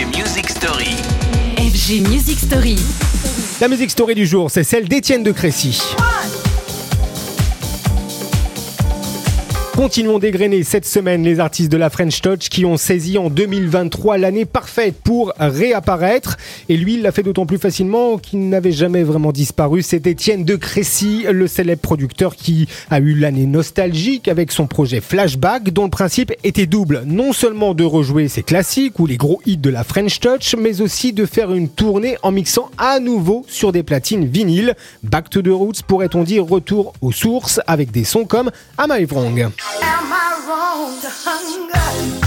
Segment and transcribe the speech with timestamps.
[0.00, 0.96] FG Music Story.
[1.58, 2.76] FG Music Story.
[3.60, 5.78] La musique story du jour, c'est celle d'Étienne de Crécy.
[9.80, 14.18] Continuons d'égrener cette semaine les artistes de la French Touch qui ont saisi en 2023
[14.18, 16.36] l'année parfaite pour réapparaître.
[16.68, 19.80] Et lui, il l'a fait d'autant plus facilement qu'il n'avait jamais vraiment disparu.
[19.80, 25.00] C'est Étienne de Crécy, le célèbre producteur qui a eu l'année nostalgique avec son projet
[25.00, 27.04] Flashback, dont le principe était double.
[27.06, 30.82] Non seulement de rejouer ses classiques ou les gros hits de la French Touch, mais
[30.82, 34.74] aussi de faire une tournée en mixant à nouveau sur des platines vinyles.
[35.04, 39.06] Back to the Roots, pourrait-on dire retour aux sources avec des sons comme Am I
[39.06, 39.50] Wrong?
[39.78, 42.19] Am I wrong to hunger?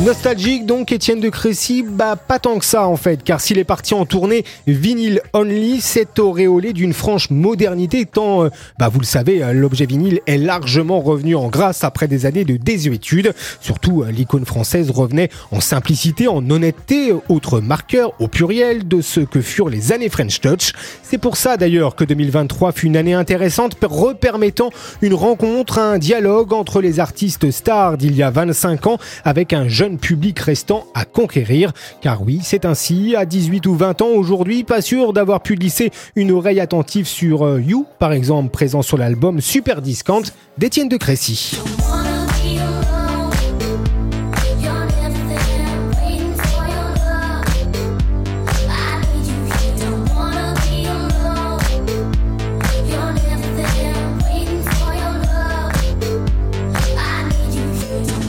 [0.00, 3.64] Nostalgique donc Étienne de Crécy, bah pas tant que ça en fait, car s'il est
[3.64, 9.04] parti en tournée vinyle only, c'est auréolé d'une franche modernité tant, euh, bah vous le
[9.04, 13.34] savez, euh, l'objet vinyle est largement revenu en grâce après des années de désuétude.
[13.60, 19.20] Surtout euh, l'icône française revenait en simplicité, en honnêteté, autre marqueur au pluriel de ce
[19.20, 20.72] que furent les années French Touch.
[21.04, 24.70] C'est pour ça d'ailleurs que 2023 fut une année intéressante, repermettant
[25.02, 29.68] une rencontre, un dialogue entre les artistes stars d'il y a 25 ans avec un
[29.68, 31.72] jeune public restant à conquérir.
[32.00, 35.90] Car oui, c'est ainsi, à 18 ou 20 ans aujourd'hui, pas sûr d'avoir pu glisser
[36.16, 40.22] une oreille attentive sur euh, You, par exemple, présent sur l'album Super Discount
[40.58, 41.58] d'Étienne de Crécy.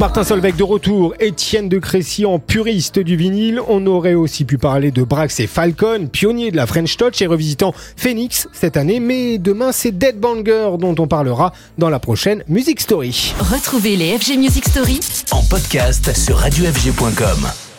[0.00, 3.60] Martin Solveig de retour, Étienne de Crécy en puriste du vinyle.
[3.68, 7.26] On aurait aussi pu parler de Brax et Falcon, pionniers de la French Touch et
[7.26, 8.98] revisitant Phoenix cette année.
[8.98, 13.34] Mais demain, c'est Dead Banger dont on parlera dans la prochaine Music Story.
[13.40, 15.00] Retrouvez les FG Music Story
[15.32, 17.69] En podcast sur radiofg.com.